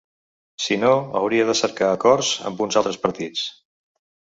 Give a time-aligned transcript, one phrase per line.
[0.67, 3.49] Si no, hauria de cercar acords amb uns altres partits.